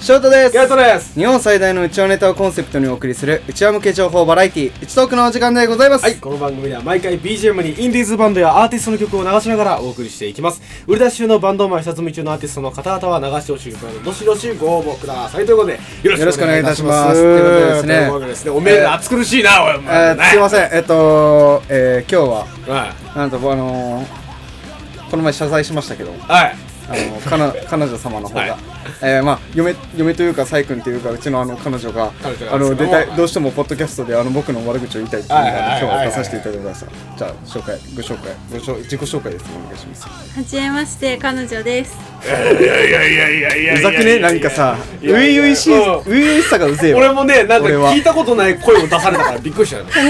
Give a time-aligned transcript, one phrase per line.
[0.00, 0.52] ショートです。
[0.54, 1.12] ゲートです。
[1.12, 4.72] 日本最大のうちわネタをコンセプトにお送りするうちわ向け情報バラエティ。
[4.72, 6.04] ー、うちトークのお時間でございます。
[6.04, 10.62] はい、この番組では毎回 BGM にインディーズバンドやアーティストの曲を流しながらお送りしていきます。
[10.86, 15.44] 売り出し中のバンドマン下積み中のアーティストの方々は流してほしい曲などどしどしご応募ください。
[15.44, 17.12] ということでよよろしくお願いいたします。
[17.12, 18.26] ということでですね。
[18.26, 28.56] ですねおめえ暑苦しいなおいおえ前ー、すいません、 えっと、えー、今日は、はなんと、あのー、この前謝罪しましたけど、いはいあの彼女彼女様の方が、はい。
[29.02, 32.12] えー、まあ嫁嫁というかサイ君というかうちのあの彼女が
[32.50, 36.90] あの出たいどうしてもポッドキャストであの僕の悪口を言いたいっていうので今日は出させていただきました。
[37.16, 40.08] じゃあ紹介ご紹介ご紹自己紹介ですお願いします。
[40.08, 41.96] はじめまして彼女です。
[42.22, 46.02] いやいやいやいやいやうざくねなんかさ初々しいうん。
[46.02, 49.92] 初々しさがうぜえわ俺もねなんか聞いたことない声を出されたからびっくりしたよね。
[49.92, 50.00] は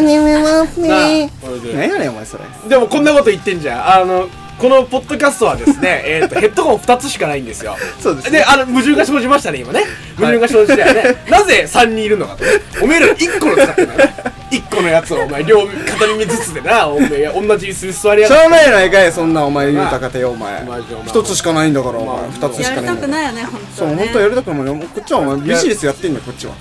[0.00, 1.74] じめますなあこれで。
[1.74, 2.44] 何やねんお前それ。
[2.68, 4.00] でもこんなこと言ってんじゃん。
[4.02, 4.28] あの
[4.60, 7.76] このポッドキャストはですね えーとヘッドホン2つしかないんですよ。
[7.98, 8.38] そうですね。
[8.40, 9.84] であの矛盾が生じましたね今ね。
[10.16, 12.44] 矛盾が生じたよね、 なぜ3人いるのかと。
[12.82, 14.10] おめえら1個の使ってんだよ
[14.50, 20.62] 1 個のやつをお前両片耳ずつでなおめえ同じ椅子に座りやがっしょうもないかいそんなお前言うたかてよお前。
[20.64, 23.06] マジお前一つしかないんだからおまあ前二つしやりたかないんだから。
[23.06, 26.52] くないよね本当そう本当はやりたくないよこっちはお前ビジネスやってんだよこっちは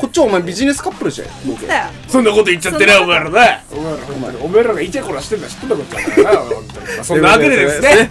[0.00, 1.28] こっちはお前ビジネスカップルじゃん。
[1.46, 1.84] 僕だよ。
[2.08, 3.30] そんなこと言っちゃってねお前らね
[3.70, 6.86] お前らお前らお前らがイチャコラしてんだ知ってんだこっちはな本当に。
[6.86, 8.10] まあそんなわけでですね。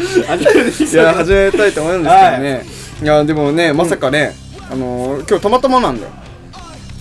[0.00, 2.64] いや始めたいと思うんですけどね、
[3.02, 4.34] い、やでもねまさかね、
[4.70, 6.12] あのー、今日たまたまなんだよ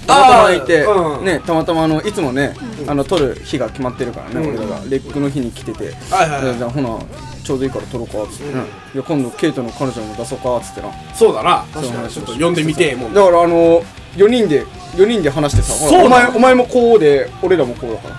[0.10, 1.26] たまたまいて、うん。
[1.26, 2.56] ねたまたまあのいつもね、
[2.88, 4.56] あの撮る日が決まってるからね、うん。
[4.56, 4.82] 俺らが。
[4.90, 6.54] レックの日に来てて、はいはいはい。
[6.54, 7.00] でじゃあほな
[7.44, 8.62] ちょうどいいから撮ろうかっつって、ね
[8.94, 10.92] いや今度ケイトの彼女も出そうかっつってな。
[11.14, 11.66] そうだな。
[11.74, 12.10] 確かに。
[12.10, 13.82] ちょっと呼んでみてえもんだからあの
[14.16, 14.66] 4人で
[14.96, 18.16] 4人で話してさお前お前もこうで俺らもこうだから。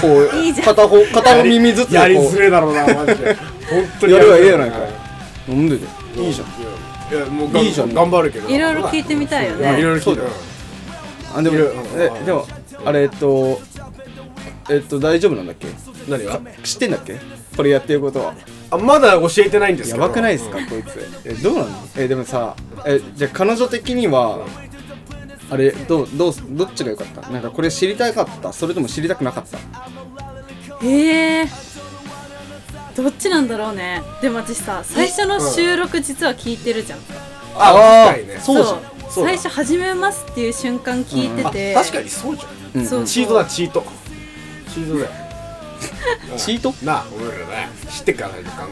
[0.00, 0.30] こう
[0.62, 2.06] 片方片方耳ずつでこう。
[2.06, 3.34] やりづれえだろうなマジで。
[3.70, 5.50] 本当にやるわええややないかい。
[5.50, 6.22] なんでで？
[6.22, 6.46] いいじゃん。
[6.46, 6.50] ん
[7.12, 7.92] いやもういいじゃん。
[7.92, 8.48] 頑張るけど。
[8.48, 10.22] いろいろ聞いてみたいよまあいろねいろ聞いて
[11.34, 11.56] あでも
[11.96, 12.46] えでも
[12.84, 13.60] あれえっと
[14.68, 15.68] えっと大丈夫なんだっけ？
[16.08, 16.40] 何が？
[16.62, 17.18] 知ってんだっけ？
[17.56, 18.34] これやってることは。
[18.70, 20.02] あまだ教えてないんですけど。
[20.02, 21.06] やばくないですかこいつ。
[21.24, 21.68] えどうなの？
[21.96, 22.54] えでもさ
[22.86, 24.46] えじゃあ彼女的には
[25.50, 27.28] あれどうどうどっちが良かった？
[27.30, 28.52] なんかこれ知りたかった？
[28.52, 29.58] それとも知りたくなかった？
[30.84, 31.46] ええ
[32.96, 34.02] どっちなんだろうね。
[34.22, 36.98] でも私さ最初の収録実は聞いてるじゃん。
[37.56, 38.38] あ確かにね。
[38.40, 42.80] そうじゃん最初「始めます」っていう瞬間聞いてて、確かにそうじゃん。
[42.80, 43.04] うんそう。
[43.04, 43.84] チートだチート。
[44.72, 45.10] チートだよ。
[46.36, 46.74] チート？
[46.84, 47.68] なあお前らね。
[47.90, 48.68] 知ってっからないとか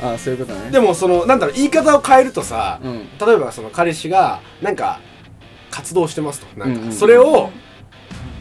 [0.00, 0.70] なああそういうことね。
[0.70, 3.08] でもそのなんだろう言い方を変えるとさ、うん。
[3.18, 5.00] 例えばその彼氏がなんか
[5.70, 6.46] 活動してますと。
[6.58, 6.92] なんかうんうん。
[6.92, 7.50] それを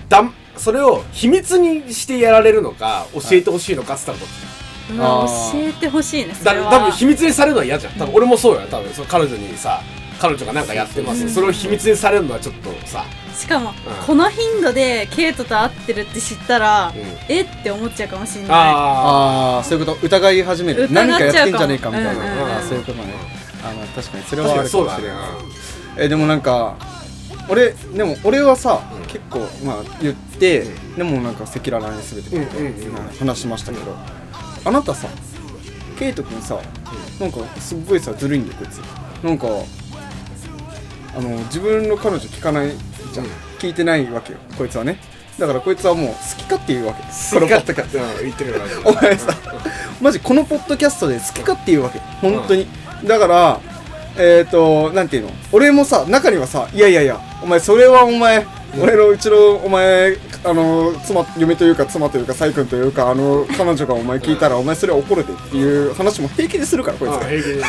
[0.09, 4.31] だんそれを秘密にしてやられるのか教えてほしいのかっつったらどっち？
[4.89, 6.69] 教えてほしいねそだれは。
[6.71, 7.93] 多分秘密にされるのは嫌じゃん。
[7.93, 8.67] 多分俺もそうよ。
[8.69, 9.81] 多分その彼女にさ
[10.19, 13.05] 彼女がなんかやってます、それを秘密にされるのはちょっとさ。
[13.35, 13.73] しかも、ん。
[14.05, 16.93] この頻度でケイトと会ってるって知ったら、ん。
[17.29, 18.49] えって思っちゃうかもしんない。
[18.49, 18.55] あ
[19.57, 19.99] ああそういうこと。
[20.01, 20.87] 疑い始める。
[20.91, 22.51] 何かやってんじゃねえかみたいな、うんうんうん。
[22.51, 23.13] ああそういうことね。
[23.63, 25.17] あまあ確かにそれはあるかもしれない。
[25.97, 26.75] えでもなんか
[27.49, 30.65] 俺でも俺はさ、結構まあ言って、
[30.97, 32.93] でもなんか赤裸々に全て、うんうんうん。
[32.93, 33.95] まあ話しましたけど、
[34.65, 35.07] あなたさ
[35.99, 36.59] ケイト君さ、
[37.19, 38.77] なんかすっごいさずるいんだよこいつ。
[39.23, 39.47] なんか
[41.15, 42.71] あの自分の彼女聞かない
[43.13, 44.39] じゃん、うん聞いてないわけよ。
[44.55, 44.99] こいつはね。
[45.39, 47.01] だからこいつはもう好き勝手言うわけ。
[47.01, 47.73] 好きかって
[48.21, 49.35] 言ってるよお前さ
[49.99, 51.97] マジこのポッドキャストで好き勝手言うわけ。
[52.21, 52.67] 本当に、
[53.03, 53.59] だから
[54.15, 55.31] えっ、ー、となんていうの？
[55.51, 58.45] 俺もさ中にはさいやいやいやお前それはお前、
[58.79, 67.63] 俺のうちのお前あの妻嫁というか妻というかサイ君というかあの彼女がお前聞いたら、お前それは怒るでっていう話も平気でするからこいつあ平気で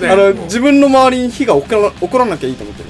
[0.00, 0.08] ね。
[0.08, 2.88] あの自分の周りに火が起こら起こらなきゃいいと思ってる。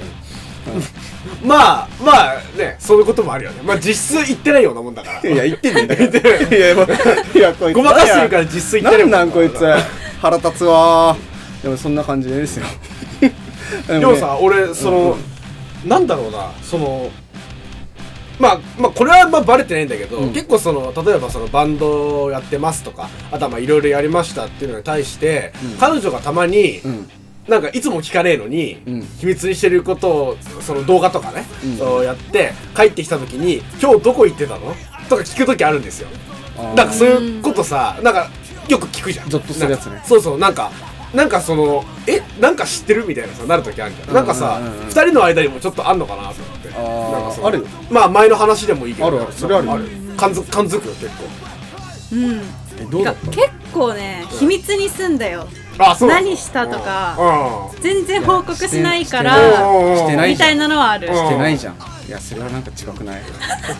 [1.44, 3.62] まあまあねそういうこともあるよね。
[3.62, 5.30] まあ実質言ってないようなもんだから。
[5.30, 6.60] いや言ってんねんだから い。
[6.60, 6.86] やいや
[7.34, 9.64] いやこいつごまかしてるから実質言ってるもなんこいつ。
[10.20, 11.62] 腹立つわー。
[11.62, 12.66] でもそんな感じですよ。
[13.20, 15.16] ででもさ俺その、
[15.84, 17.10] なんだろうなその
[18.38, 20.32] まあまあこれはまあバレてないんだけど、うん。
[20.32, 25.78] 結構その例えばそのバンドをやってますとかあとはまあいろいろやりましたっていうのに対して、うん。
[25.78, 27.10] 彼女がたまに、うん。
[27.48, 29.02] なんかいつも聞かねえのに、うん。
[29.18, 31.76] 秘密にしてることをその動画とかね、うん。
[31.76, 34.74] そうやって帰ってきた時に「今日どこ行ってたの?」
[35.10, 36.08] とか聞く時あるんですよ。
[36.76, 38.30] なんかそういうことさなんか
[38.68, 39.28] よく聞くじゃん。
[39.28, 39.92] ゾッとするやつね。
[39.92, 40.70] なんかそうそうなんか
[41.14, 44.14] なんかそのえなんか知ってるみたいなさなる時あるじゃん。
[44.14, 44.80] なんかさうんうんうん。
[44.80, 46.68] うん二人の間にもちょっとあんのかなと思って。
[46.68, 47.66] なんかそのあるよ。
[47.90, 49.06] まあ前の話でもいいけど。
[49.08, 49.32] あるある。
[49.32, 49.84] それあるなんか
[50.16, 51.24] 感づ感づくよ結構。
[52.12, 52.40] うん。
[52.80, 55.46] えどうだ結構ね秘密にすんだよ。
[55.78, 56.08] あそう。
[56.08, 57.70] 何したとか。
[57.76, 60.30] う全然報告しないからんしてない。
[60.32, 61.08] みたいなのはある。
[61.08, 61.14] うん。
[61.14, 61.74] してないじゃん。
[61.74, 61.76] い
[62.12, 63.22] やそれはなんか違くない？
[63.22, 63.24] い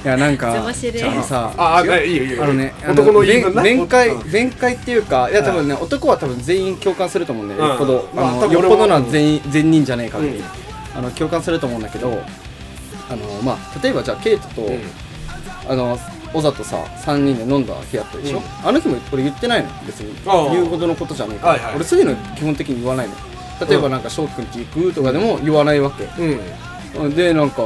[0.06, 2.43] やなんかじゃあさああいいよいいよ。
[2.43, 3.62] あのねあ男の言い分な。
[3.62, 4.31] 弁弁解うん。
[4.32, 7.69] 弁解っていうかいや多分ね男は多分全員共感すると思うんだようん。
[7.69, 8.08] よっぽど。
[8.14, 10.37] まあのよっぽどな全員善人じゃねえ限り。
[10.38, 10.44] うん。
[10.94, 14.81] あの共感すると思うんだけどあのまあ例えばじゃあケイトとうん。
[15.69, 15.99] あの
[16.32, 18.44] 小里とさ3人で飲んだ日あったでしょ、うん。
[18.67, 20.17] あの日も俺言ってないの別に。
[20.26, 20.50] ああ。
[20.50, 21.76] 言うほどのことじゃねえから、はいはい。
[21.76, 23.14] 俺そういうの基本的に言わないの。
[23.69, 27.14] 例えばなんか翔くんち行くとかでも言わないわけ、うん。
[27.14, 27.62] でなんか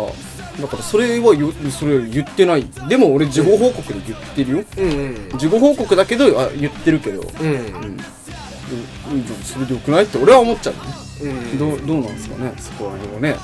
[0.61, 2.65] だからそれは言それ言ってない。
[2.89, 4.65] でも俺事後報告で言ってるよ。
[4.79, 5.39] うんうん。
[5.39, 7.21] 事後報告だけどあ言ってるけど。
[7.23, 7.51] うん。
[7.51, 7.99] うん。
[9.45, 10.75] それでよくないって俺は思っちゃう。
[10.75, 10.81] ね、
[11.31, 11.59] うん。
[11.59, 13.37] どうどうなんですかねそこら辺はね。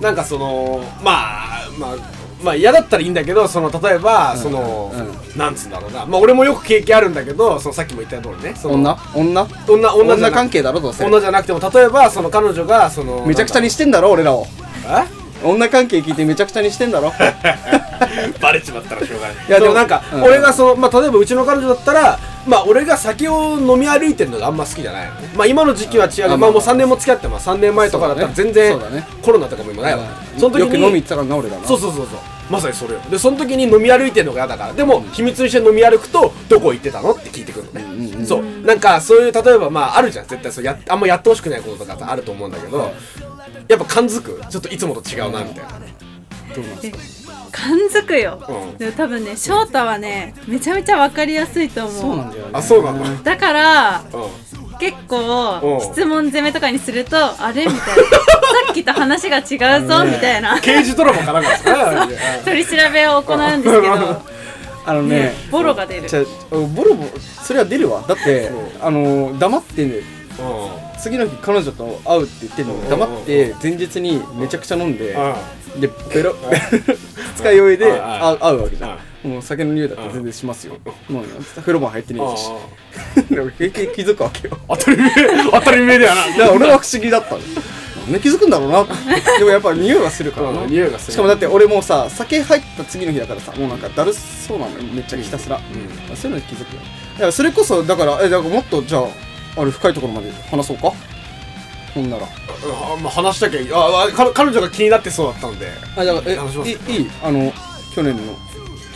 [0.00, 1.96] なんかそのまあまあ
[2.42, 4.38] まあ嫌だったらいいんだけどその例えば、うん。
[4.38, 4.92] その、
[5.34, 6.06] うなんつうんだろうな。
[6.06, 8.98] まあ俺もよく経験あるんだけどそのさっきも言った通りねその女？
[9.14, 9.48] 女？
[9.66, 11.04] 女女じゃな女関係だろどうせ。
[11.04, 14.46] 女じゃなくても例えばその彼女がそのめちゃくちゃにしてんだろ俺らを。
[14.86, 15.13] え？
[15.44, 17.12] 女関係聞いてめちゃくちゃにしてんだろ。
[18.40, 19.36] バレちまったらしょうがない。
[19.48, 20.22] いやでもなんか、うん。
[20.22, 25.06] 俺がそのまあ例えばうちの彼女だったらまあ俺が酒を飲み歩いてるのがあんま好きじゃない。
[25.06, 27.48] のねまあ今の時期は違うまあもうまあ3年も付き合ってます。
[27.48, 29.06] 3年前とかだったら全然そうだね。
[29.22, 30.00] コロナとかも今ないわ。
[30.34, 30.40] うん。
[30.40, 32.18] その時によく飲み行ってたからな俺らなそうそうそうそう。
[32.50, 33.00] まさにそれよ。
[33.10, 34.72] でその時に飲み歩いてるのが嫌だから。
[34.74, 38.26] でも秘密にして飲み歩くとどこ行ってたのって聞いてくるのね、うんうんうん。
[38.26, 38.44] そう。
[38.66, 40.26] なんかそういう例えばまああるじゃん。
[40.26, 42.92] 絶対そうやあんまやってほしくないこととかさあると思うんだけど
[43.68, 44.40] やっぱ感づく？
[44.50, 45.70] ちょっといつもと違うなみたいな。
[46.54, 48.78] どうなんですか感づくよ、うん。
[48.78, 52.00] でも多分ね翔太はねめちゃめちゃ分かりやすいと思う。
[52.00, 52.50] そうなんだよね。
[52.52, 53.30] あそうなんだ。
[53.32, 55.06] だからう結うん。
[55.06, 57.64] 構質問攻めとかにするとあれ？
[57.66, 57.84] みたいな。
[57.94, 60.60] さっきと話が違うぞみたいな。
[60.60, 62.16] 刑事ドラマかなんかですかね。
[62.44, 64.22] 取り調べを行うんですけど。
[64.86, 66.08] あのねねボロが出る。
[66.08, 67.10] じゃあボロボロ
[67.42, 68.04] それは出るわ。
[68.06, 68.52] だってう
[68.82, 70.02] あの黙ってねう
[71.00, 72.82] 次の日彼女と会うって言ってんのうん。
[72.82, 75.16] に黙って前日にめちゃくちゃ飲んで
[75.78, 76.34] でベロ
[77.36, 77.98] 二日酔いでうん。
[77.98, 78.98] 会うわけじゃん。
[79.28, 80.76] もう酒の匂いだったら全然しますよ。
[81.08, 81.24] もう
[81.56, 83.24] 風呂も入ってねえし。
[83.30, 84.58] でも平気気づくわけよ。
[84.68, 85.10] 当たり前
[85.50, 86.26] 当たり前だよな。
[86.26, 87.40] だから俺は不思議だったの。
[87.40, 88.84] なんで気づくんだろうな。
[89.38, 90.60] でもやっぱ匂いはするからな。
[90.62, 91.12] うん匂いがする。
[91.14, 94.82] しかもだって俺もうさ酒入った次の日だからさもうなんかだるそうなのよ。
[94.92, 95.58] めっちゃひたすら、
[96.14, 96.80] そういうのに気づくよ。
[97.14, 99.04] だからそれこそだからえだからもっとじゃあ
[99.56, 100.92] あれ深いところまで話そうか？
[101.94, 102.26] ほんなら。
[102.26, 102.28] あ
[103.00, 106.70] まあ話したきゃいいああ彼彼女が気になってそうだったのであだからえ話します。
[106.70, 107.02] いいい？
[107.02, 107.52] いあの
[107.94, 108.22] 去年の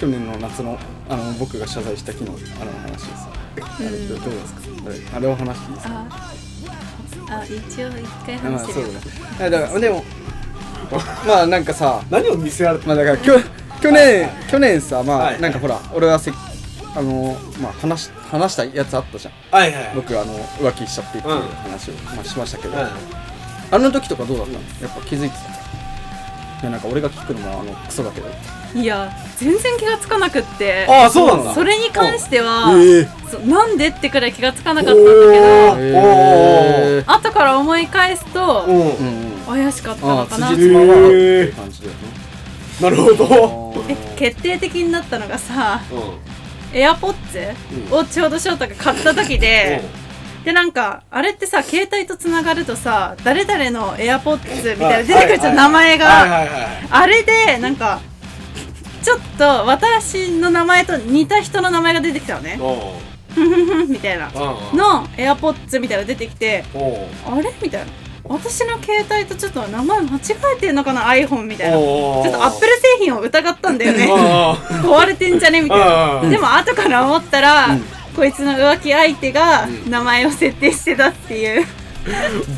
[0.01, 0.79] 去年の夏の
[1.09, 3.29] あの僕が謝罪した日のあの話です。
[3.61, 4.61] あれどどうですか？
[4.87, 5.95] あれあれを話していいですか？
[7.31, 9.47] ああ一応一回あまあ話してるよそうだね。
[9.47, 10.05] あだからでも
[11.27, 13.35] まあなんかさ何を見せられてまあだからきょ
[13.83, 15.41] 去年去年さまあ、はい。
[15.41, 16.33] なんかほら俺はせ
[16.99, 19.35] あのまあ話し話したやつあったじゃん。
[19.53, 19.93] はいはい。
[19.95, 21.43] 僕あの浮気しちゃってっていううん。
[21.43, 22.89] 話を、まあ、しましたけど、うん。
[23.71, 24.59] あの時とかどうだったの？
[24.59, 25.43] やっぱ気づいてた？
[26.61, 28.29] いやなんか俺が聞くのもあのクソだけど。
[28.75, 30.87] いや全然気がつかなくって。
[30.89, 31.55] ああそうなんだ。
[31.55, 35.33] それに関しては、ええそうなんでってくらい気がつかなかったんだけおど
[35.79, 37.13] えー。
[37.13, 38.75] 後から思い返すとうん。
[38.75, 40.49] うんうん怪しかったあのかな。
[40.49, 41.99] あ辻褄は合うっていう感じだよね。
[42.83, 43.85] なるほど。
[43.89, 45.99] え決定的になったのがさうん
[46.73, 47.41] エアポッツ
[47.91, 47.99] うん。
[47.99, 49.83] をちょうど翔太が買った時で、
[50.45, 56.47] でなんかあれってさ携帯とつながるとさ誰々のエアポッツみたいな出てくるじゃん、名前が、
[56.91, 58.01] あれでなんか
[59.03, 62.59] ちょっと私の名前と似た人の名前が出てきたのね。
[63.89, 64.29] みたいな。
[64.29, 66.65] うんのエアポッツみたいなの出てきて
[67.27, 67.53] あれ？
[67.63, 67.93] みたいな
[68.29, 70.21] 私の携帯とちょっと名前間違
[70.57, 71.77] えてんのかな？iPhone みたいな。
[71.77, 74.07] ちょっとアップル製品を疑ったんだよね。
[74.11, 75.63] あ壊れてんじゃね？
[75.63, 77.83] みたいあなでも後から思ったら、うん。
[78.15, 81.67] こいつの浮気相手がうん名前を設定してたっていう。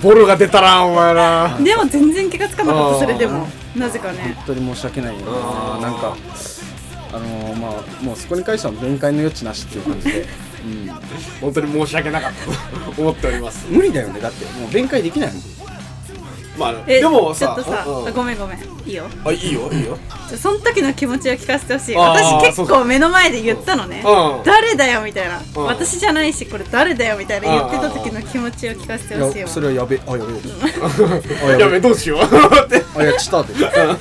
[0.03, 3.47] ボロが出たなお前なでも全然気がつかなかったそれでも。
[3.77, 4.35] なぜかね。
[4.47, 5.27] 本当に申し訳ないよ。
[5.27, 6.17] ななんか
[7.13, 10.27] あのー、まあもうそこに関しては弁解の余地なしっていう感じで、
[10.65, 10.89] うん、
[11.41, 13.67] 本当に申し訳なかったと思っております。
[13.69, 14.21] 無理だよね。
[14.21, 15.43] だってもう弁解できないもん
[16.61, 19.07] まあえでもさちょっとさうんあごめんごめんいいよ。
[19.25, 19.97] あいいよいいよ。
[20.37, 21.97] その時の気持ちを聞かせてほしい。
[21.97, 24.03] 私結構目の前で言ったのね。
[24.05, 24.45] うん。
[24.45, 25.41] 誰だよみたいな。
[25.57, 25.65] うん。
[25.65, 29.37] 私じゃないしこれ誰だよみたいな言ってた時の気持ちを聞かせてほしいわ。
[29.37, 30.25] いやそれはやべあやべ。
[31.55, 32.21] あやべどうしよう。
[32.21, 33.67] あやっちゃったって。
[33.67, 33.97] あ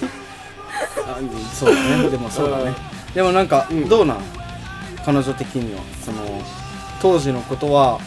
[1.53, 2.09] そうだね。
[2.09, 2.75] でもそうだね。
[3.15, 3.89] でもなんか、うん。
[3.89, 4.17] どうなん？
[5.05, 5.81] 彼女的には。
[6.05, 6.41] その
[7.01, 7.99] 当時のことは、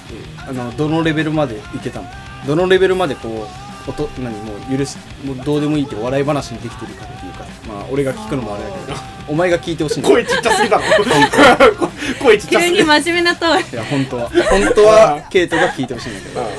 [0.49, 2.07] あのどのレベルまでいけたの？
[2.47, 8.99] どのレベルまでこう音何もう許しもうどうでもいいって笑い話にできてるかっていうかまあ俺が聞くのもあれだけど
[9.29, 10.83] お前が聞いてほしいんだ声ちっちゃすぎだろ
[12.23, 13.61] 声ちっちゃす急に真面目なトーン。
[13.61, 14.29] いや本当は。
[14.51, 16.47] 本当はケイトが聞いてほしいんだけど、うん。
[16.47, 16.53] ね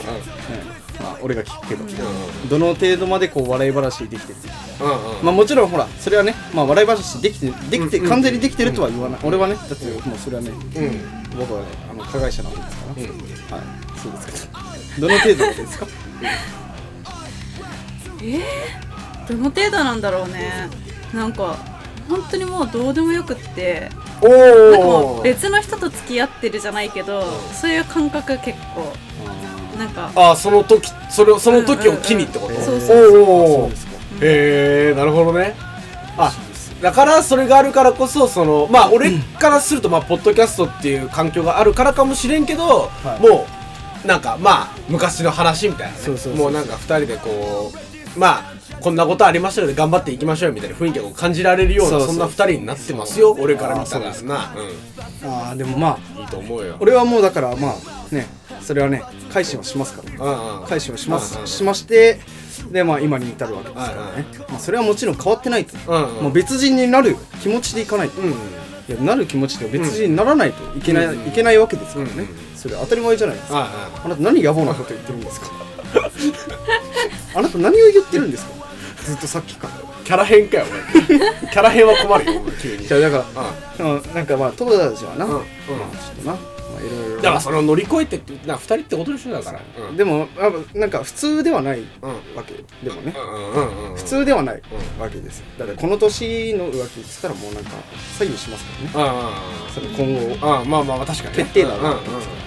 [1.01, 4.35] まあ、俺が聞くけど、んどの程度までこう笑い話できてる
[4.81, 5.25] うんうん。
[5.25, 11.01] まあもちろんほらそれはね、まあ、笑い話できてできて、うん完全にできてるとは言わない、俺はねだってもうそれはね、うん。
[11.37, 13.09] 僕はねあの加害者なんですから、うん。
[13.09, 13.99] はい。
[14.01, 15.07] そうですけど。
[15.07, 15.87] どの程度ですか？
[19.27, 20.69] どの程度なんだろうね。
[21.13, 21.57] なんか
[22.09, 23.89] 本当にもうどうでもよくって。
[24.21, 28.93] おなんかもおう別の人と付き合ってるじゃないけどそういう感覚結構。
[29.77, 32.53] なんかああその時それをその時を機にってこと？
[32.53, 32.65] うんうんうん。
[32.65, 33.71] そうそうそおおう
[34.21, 35.55] へえなるほどね。
[36.17, 36.31] あ
[36.81, 43.21] だからそれがあるからこそそのまあ俺からするとまあポッドキャストっていう環境があるからかもしれんけど、はい。
[43.21, 43.47] も
[44.03, 45.99] うなんかまあ昔の話みたいなね。
[45.99, 46.43] そうそうそうそう。
[46.43, 54.09] もうなんか二人でこうまあこんなことありましたので頑張っていきましょうよみたいな雰囲気を感じられるようなそんな二人になってますよ俺から見たら。
[54.09, 54.53] あーそうな
[55.25, 56.75] ああでもまあうんいいと思うよ。
[56.79, 58.27] 俺はもうだからまあね
[58.61, 60.25] それはね改心はしますから。
[60.25, 60.67] うんうん。
[60.67, 62.19] 改心をします、うんうんしまして
[62.71, 66.23] でまあ今に至るわけですからね、まあ、それはもちろん変わってないと、うんうん。
[66.25, 68.33] もう別人になる気持ちでいかないと、うん
[68.85, 72.27] いやなる気持ちで別人にならないといけない、うんいけないわけですからね、うん
[72.57, 75.47] それ当たり前じゃないですか、ああなた何野暮なこと言ってるんですか
[77.35, 78.53] あなた何を言ってるんですか？
[79.03, 79.73] ずっとさっきから。
[80.03, 80.65] キャラ変かよ
[81.07, 82.85] 俺キャラ変は困るよ急に。
[82.85, 83.25] じゃあだか
[83.79, 85.39] ら、うん、なんかまあ友達はな、うんうん。
[85.39, 86.39] まあちょっとな、ま
[86.77, 87.15] あ、いろいろ。
[87.21, 89.61] だからそれを乗り越えてってな二人ってことでしょだから。
[89.89, 89.95] うん。
[89.95, 92.53] でもあなんか普通ではないうんわけ。
[92.53, 94.61] よでもね、うんうんうん普通ではない
[94.97, 95.45] うんわけですよ。
[95.57, 97.71] だからこの年の浮気って言ったらもうなんか
[98.17, 99.19] 左右しますからね。
[99.69, 101.43] うんその今後うんうんまあまあまあ確かにね。
[101.43, 102.42] 決定だうんうんなってますから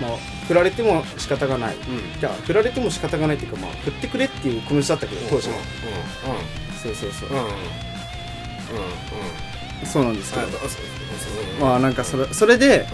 [0.00, 0.16] まあ
[0.48, 1.78] 振られても仕方がない、ん。
[2.20, 5.62] じゃあ振られても仕方がないっていうかまあ振ってくれっていう気持ちだったけど当時は、うん。
[6.76, 7.28] そうそうそう。
[7.28, 7.36] うん。
[7.36, 7.44] うん。
[7.44, 7.48] う
[9.84, 9.86] ん。
[9.86, 10.46] そうなんですけど、
[11.60, 12.86] まあなんかそれそれで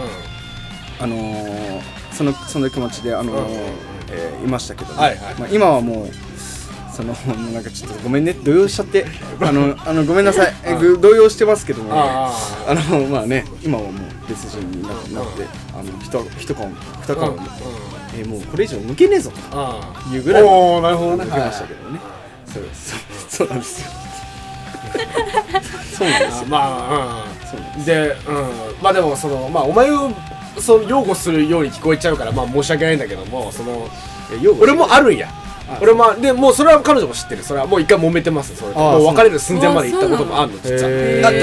[0.98, 1.04] うん。
[1.04, 1.80] あのー
[2.12, 3.44] そのその気持ちであのーうん。
[3.46, 3.52] うん。
[3.52, 3.58] うん。
[4.10, 5.34] えーいましたけどね、はいはい。
[5.38, 6.08] まあ、今はもう
[6.96, 7.12] その
[7.52, 9.04] なんかちょっとごめんね動揺しちゃって。
[9.40, 10.54] あのあのごめんなさい。
[10.98, 11.90] 動揺してますけども。
[11.92, 12.32] あ
[12.66, 12.74] あ。
[12.74, 13.92] のまあね今はもう
[14.28, 15.10] 別人になって
[15.74, 16.06] あの一
[16.40, 16.68] 一顔
[17.02, 17.38] 二顔も
[18.16, 20.14] えーもうこれ以上抜けねえぞあと。
[20.14, 21.24] いうぐらいおおなるほどね。
[21.24, 22.00] 抜けましたけどね。
[22.46, 22.94] そうです。
[23.28, 23.90] そう なんですよ。
[25.98, 26.46] そうなんですよ。
[26.48, 27.84] まあそうなんうん。
[27.84, 28.36] でうん。
[28.82, 30.10] まあでもそのまあお前を
[30.58, 33.86] その擁護するように聞こえちゃうからまあ申し訳ないんだけどもその
[34.58, 35.28] 俺もあるんや
[35.68, 37.42] あ俺もでもうそれは彼女も知ってる。
[37.42, 38.54] それはもう一回揉めてます。
[38.56, 40.68] それもう別れる寸前まで行ったこともあるのた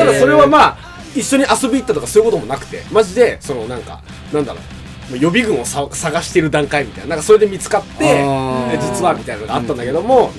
[0.06, 0.78] だそれはまあ
[1.16, 2.84] 一緒に遊び行ったとかそういうこともなくて。
[2.92, 4.02] マジでそのなんか
[4.32, 5.18] なんだろう。
[5.18, 7.10] 予備軍をさ探してる段階みたいな。
[7.10, 8.06] なんかそれで見つかって
[8.82, 10.32] 実はみたいなのがあったんだけども、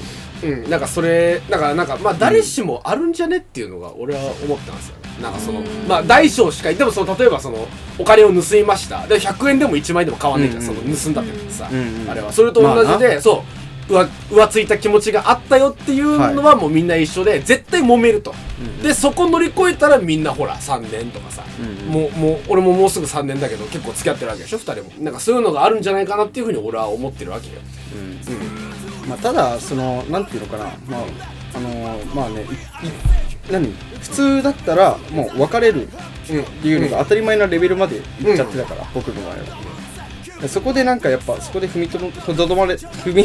[0.42, 9.06] うん、なんかそれなんかなんかまあ誰しもあるんじゃねっていうのが俺は思ってたんですよなんかそのまあ大小しかでもその例えばそのお金を盗みました。
[9.06, 12.32] で100円でも1万円でも変わんないじゃん、うんうんその盗んだってさ、うんうんあれは。
[12.32, 18.34] それと同じで、まそう浮浮ついた気持ちがあったよっていうのはもうみんな一緒で絶対揉めると、
[18.82, 25.04] でそこ乗り越えたらみんなほら3年とかさ、うんもうもう俺ももうすぐ3年だけど結構付き合ってるわけでしょ2人も。
[25.04, 27.54] なんかそういうのがあるんじゃないかなっていうふうに俺は思ってるわけよ。
[27.94, 29.08] うん。
[29.08, 30.64] まあ、ただそのなんていうのかな。
[30.88, 31.04] まあ
[31.56, 32.48] あのーまあねいい
[33.50, 33.72] 何？
[34.00, 35.88] 普通だったらもう別れる
[36.30, 38.02] うんっていうのが当たり前なレベルまでいっ
[38.36, 39.36] ちゃってたから、僕の場合は。
[40.40, 43.24] でそこでなんかやっぱそこで踏みとどとどまれ踏み、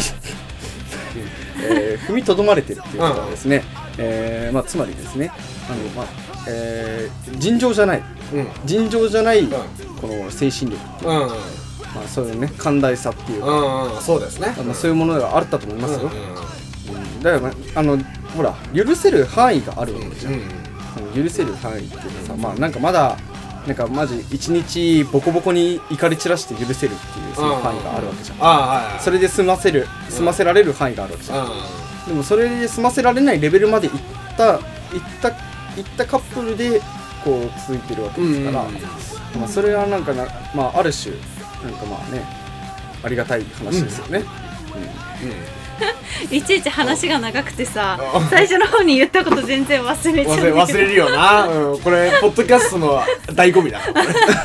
[1.63, 3.63] えー踏みとどまれてるっていうことはですね、
[3.98, 5.32] えーまあ、つまりですね
[5.70, 6.06] あの、まあ
[6.48, 8.48] えー尋常じゃないうん。
[8.66, 9.50] 尋常じゃないん。
[9.50, 11.30] この精神力、うんうん。
[11.30, 11.36] ま
[12.04, 14.01] あ、そういうね寛大さっていうか、うんうん。
[14.01, 14.54] そうですね。
[14.63, 16.39] まあ、そういうものがあったと思いますよ、うんうん
[17.22, 17.98] だから、まあ、あの
[18.36, 20.42] ほら許せる範囲があるわけじゃん、うん
[21.13, 23.16] 許せる範囲っていうかさ、まあなんかまだ
[23.68, 28.46] なんかマジ一日ボコボコに怒り散らして許せるっていうその範囲があるわけじゃん、は
[28.89, 29.04] いはい。
[29.04, 31.50] それで済ませる済ませられる範囲があるわけじゃん、う
[32.08, 33.94] でもそれで済ませられないレベルまでいっ
[34.38, 34.62] たいっ
[35.22, 36.82] たいったカップルで
[37.24, 38.74] こう続いてるわけんですから、うん
[39.39, 40.25] まあ、それはなんかな、
[40.56, 41.16] まあ、ある種
[41.63, 42.24] なんかまあね
[43.04, 44.24] ありがたい話ですよね、
[46.31, 53.79] いちいち話が長くてさ最初の方に言ったこと全然忘れちゃうん忘れるよな、うん、これポッドキャストの醍醐味だ。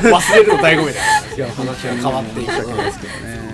[0.02, 1.00] 忘れるの醍醐味だ。
[1.36, 3.44] いや話が変わっていく申し訳ないですけどね、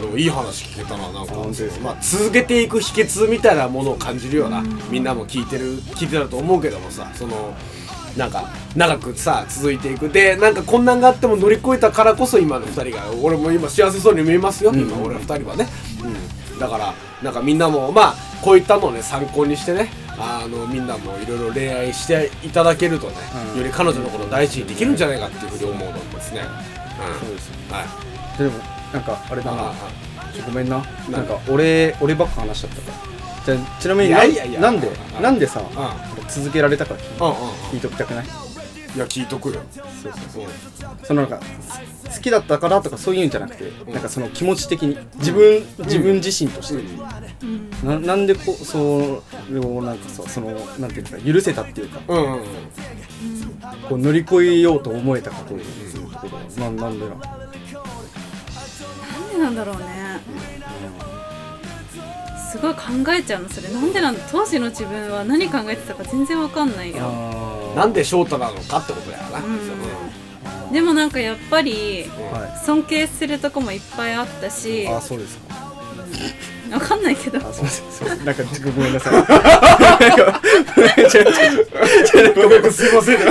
[0.00, 1.34] でもいい話聞けたななんか。
[1.82, 7.54] まあ、続けていく秘訣みたいなものを感じるようなみんなも聞いてる聞いてたと思うけどもさその
[8.16, 10.08] なんか長くさ続いていく。
[10.08, 15.85] でなんか困難があっても乗り越えたからこそ今の2人が俺も今幸せそうに見えますよ、今俺ら2人はね、うん、
[16.58, 23.14] だからなんかみんなもまあこういったのをね参考にしてねあのみんなもいろいろ恋愛していただけるとね、
[23.52, 23.58] うん。
[23.60, 26.42] より彼女のことを大事にできるんじゃないかっていうふうに思うのですね、
[27.20, 28.38] そうですうん、はい。
[28.38, 28.52] でも
[28.92, 29.72] なんかあれだな。
[30.46, 30.78] ごめんな。
[31.10, 33.56] ななんか俺俺ばっか話しちゃったから。
[33.56, 34.24] じゃあちなみにな
[34.70, 35.96] んでうんなんでさあ
[36.28, 37.34] 続けられたかうんうん。
[37.72, 38.45] 聞いときたくない？
[38.96, 39.60] いや聞いとくよ。
[39.72, 40.44] そうそうそう。
[41.04, 41.38] そのなんか
[42.14, 44.96] 好きだったからとかそういうんじゃなくてなんかその気持ち的に。
[45.16, 46.82] 自分自分自身として。
[47.42, 47.70] うん。
[47.84, 52.00] ななんでこうそうをなんかさそのなんていうか許せたっていうか。
[52.08, 52.42] うんうんうん。
[53.88, 55.60] こう乗り越えようと思えたかという。
[56.16, 57.30] ところなんなんでななん
[59.30, 60.20] でなんだろうね。
[62.50, 62.80] すごい考
[63.12, 63.68] えちゃうのそれ。
[63.68, 66.96] なんでなんだ当時の自分は何考えてたか全然わかんないよ。
[67.00, 67.45] あ
[67.76, 69.38] なんで翔太なのかってことだよな、
[70.66, 70.72] うん。
[70.72, 75.66] でもなんかやっぱりは尊敬するとこもいっぱいあったしいあそうですか。
[76.72, 77.38] わかんないけど。
[77.38, 77.60] あす。
[77.60, 79.12] いませんなんか ごめんなさい。
[82.34, 82.92] ごめんすい。
[82.92, 83.26] ませんすい。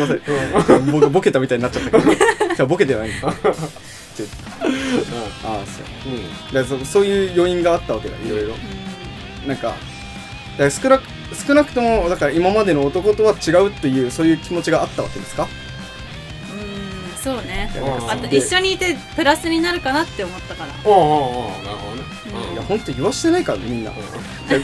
[0.00, 2.14] ません僕ボケたみたいになっちゃったけど。
[2.14, 3.08] じゃあボケてない。
[3.08, 3.12] ん。
[3.20, 3.34] だああ
[5.66, 6.54] そう。
[6.54, 8.54] だからそそういう要因があったわけだいろいろ。
[9.48, 9.74] なんか
[10.58, 11.02] だ少なく
[11.34, 15.46] 少なくともだから今までの男とは違うっていうそういう気持ちがあったわけですか？
[16.52, 17.70] うんそうね。
[17.76, 18.10] うん。
[18.10, 20.72] あと一緒にいてプラスになるかなって思ったから。
[20.90, 21.64] うんうんうん。
[21.64, 22.02] なるほどね。
[22.48, 22.52] うん。
[22.54, 23.92] いや本当言わしてないからねみんな、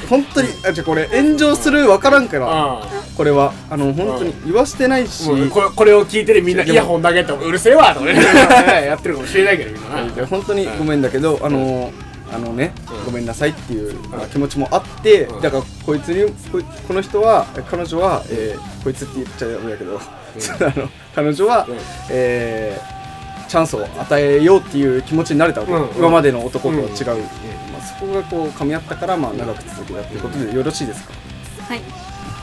[0.09, 2.87] 本当にあじゃあこれ炎上するわからんからあ
[3.17, 3.53] これは。
[3.71, 8.15] あの本当に言わしてないし、これこれを聞いてるみんなイヤホン投げてもうるせえわとかね。
[8.87, 9.83] やってるかもしれないけどみん
[10.17, 10.27] な。
[10.27, 11.93] 本当にごめんだけど、あの
[12.33, 13.05] あのね、うん。
[13.07, 15.41] ごめんなさいっていう、まあ気持ちもあって、うん。
[15.43, 16.33] だからこいつに
[16.87, 21.77] この人は彼女は、えーこいつって言っちゃダメだけど、 あの彼女は、うん。
[22.11, 23.01] えー
[23.51, 25.89] チャンスを与えようっていう気持ちになれたわけ、うん。
[25.99, 26.93] 今までの男とは違う、うん。
[26.93, 31.13] まあ、そこがこう噛み合ったから、まあ、長く続けたっていうことでよろしいですか、
[31.69, 31.81] はい。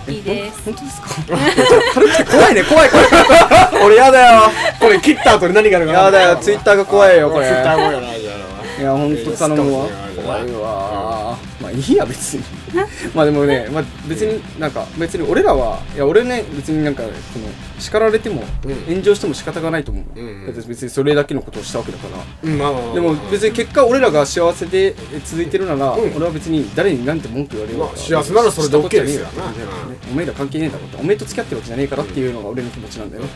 [0.09, 0.61] えいいです。
[0.65, 1.07] 本当ですか？
[1.93, 3.05] 軽くて怖いね怖い怖い。
[3.85, 4.41] 俺や だよ。
[4.81, 6.35] これ切った後に何があるかなやだよ。
[6.41, 7.45] ツイッターが怖いよこれ。
[7.47, 8.01] ツイッター怖いよ
[8.79, 9.87] いや、ほんと頼むわ。
[10.15, 11.37] 怖いわ。
[11.61, 12.43] まあいいや、別に。
[13.15, 17.45] まあでもね、まあ別になんか、別に俺らは、いや、俺ね、別になんか、その、
[17.79, 18.75] 叱られても、うん。
[18.85, 20.19] 炎上しても仕方がないと思う。
[20.19, 20.45] うんうん。
[20.45, 22.93] だって別にそれだけのことをしたわけだから。
[22.93, 26.15] でも別に結果俺らが幸せで続いてるなら、うん。
[26.15, 29.25] 俺は別に誰に何て文句言われようまあ幸せならそれで OK ですよ。
[29.25, 30.97] したことじゃねえから関係ねえだろって。
[30.97, 33.23] お前と付き合ってるわけじゃねえからっていうのが俺の気持ちなんだよ。
[33.23, 33.29] ね、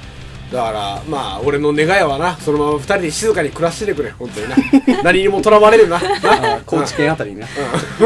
[0.52, 4.12] だからまあ俺の願いはなそのまま二人で静かに暮らしててくれ。
[4.12, 4.56] 本当にな。
[5.04, 6.00] 何にもとらわれるな。
[6.66, 7.48] 高知県あたりにね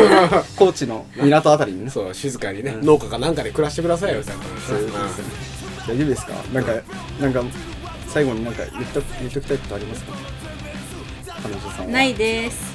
[0.55, 4.23] 高知の港あたりにねそう静かにね、農家かなんかで暮らしてくださいよ。
[4.23, 5.31] ちゃんとそういうことですよね
[5.87, 6.33] 大丈夫ですか？
[6.53, 6.71] なんか
[7.19, 7.43] なんか
[8.09, 10.11] 最後になんか言っと言っときたいことありますか？
[11.43, 11.91] 彼女さんは。
[11.91, 12.74] ないです。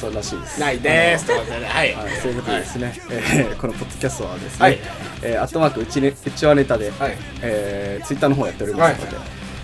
[0.00, 0.60] そうらしいです。
[0.60, 1.26] ないです。
[1.26, 1.94] ということではい。
[1.94, 4.78] はい、そういうことでですね、えーこのポッドキャストはですね、はい。
[5.22, 7.16] えーアットマークうち,、ね、うちはネタで、はい。
[7.42, 9.16] えーツイッターの方やっておりますので、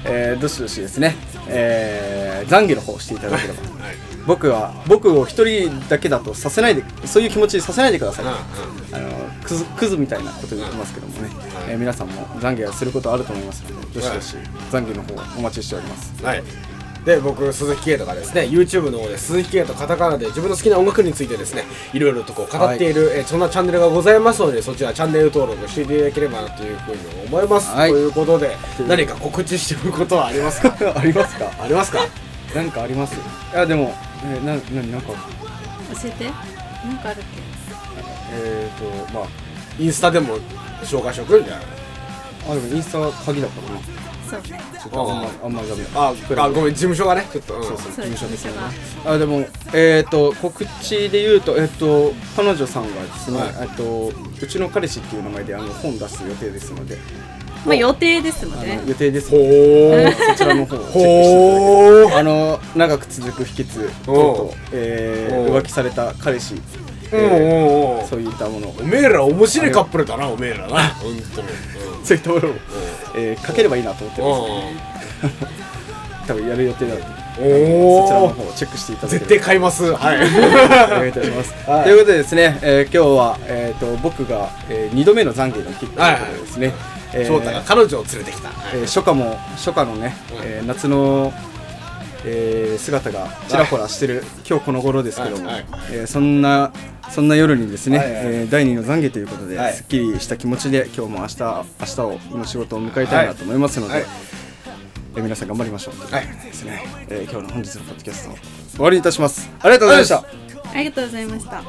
[0.05, 1.15] えーどしどしですね、
[1.49, 3.95] えー、懺悔の方をしていただければ、はい。
[4.27, 8.37] 僕は僕を一人だけだとさせないでそういう気持ちにさせないでください、うんうん
[8.93, 11.29] あのクズクズみたいなこと言ってますけどもね、
[11.69, 14.37] えー皆さんも懺悔をすることあると思いますのでどしどし
[14.71, 16.25] 懺悔の方お待ちしております。
[16.25, 16.43] はい
[17.05, 27.91] で僕鈴木圭とかですね YouTube の方で鈴木圭とカタカナで自分の好きな音楽についてですねいろいろとこう語っている、えーそんなチャンネルがございますのでそちらチャンネル登録していただければなというふうに思います、はい。
[27.91, 28.57] ということで
[28.89, 30.75] 何か告知してることはありますか？
[30.97, 31.51] ありますか？
[31.63, 32.01] ありますか？
[32.55, 33.15] なんかあります？
[33.17, 33.19] い
[33.55, 35.09] やでも、えー、なななんか。
[36.03, 36.25] 教えて。
[36.25, 37.23] なんかあるっ
[38.33, 39.29] えっ、ー、とまあ
[39.79, 40.39] インスタでも
[40.83, 41.41] 紹介しておく？
[41.41, 41.61] んじゃな。
[41.61, 41.65] い
[42.49, 43.81] あでもインスタは鍵だからな。
[43.81, 43.85] け
[44.31, 44.41] そう。
[44.53, 45.91] ねちょっとあんまあんまりダメだ。
[45.95, 46.09] あ
[46.45, 47.27] あごめん事務所がね。
[47.33, 48.59] ちょっと、うん、そうそう事務所ですよね。
[49.05, 53.55] があでもえっ、と告知で言うとえっ、と彼女さんがですね、はい。
[53.63, 56.97] えっとうちの彼氏っていう名前であの本出す予定ですので、
[57.67, 60.13] まあ予定ですのあでの予定ですほー。
[60.13, 62.17] そちらの方をチェックしてほー。
[62.17, 66.55] あの長く続く秘訣とえー浮気された彼氏、
[67.13, 68.75] えおうーおうおうそういったものを。
[68.81, 70.89] おめえら面白いカップルだなおめえらな。
[70.95, 71.49] 本当に
[72.05, 72.51] そういったものを、
[73.15, 76.27] えーかければいいなと思ってます、うん。
[76.27, 77.07] 多分やる予定なので
[77.43, 79.27] おおそちらの方をチェックしていただければ。
[79.27, 79.93] 絶対買います。
[79.95, 80.17] はい。
[80.21, 81.55] お願いいたします。
[81.69, 81.85] はい。
[81.85, 86.73] ということでですね、えー今日は、えー、と僕が、え2度目の懺悔の日ということでですね、
[87.13, 88.51] えー翔太が彼女を連れてきた。
[88.75, 90.37] えー初夏も初夏のね、うん。
[90.43, 91.33] えー夏の、
[92.25, 96.73] えー、姿がちらほらしてる、はい、今日この頃ですけども、はい、えー、そんな
[97.11, 104.05] そんな夜にですね、はい、えー、第2の懺悔ということで、はい、すっきりした気持ちで今日も明日明日をの仕事を迎えたいなと思いますので、はい、
[105.17, 108.35] えー、皆さん頑張りましょうということですね、えー、今日の本日のポッドキャスト
[108.77, 109.51] 終わりにいたします。
[109.61, 110.25] ありがとうございました。
[110.73, 111.63] ありがとうございました。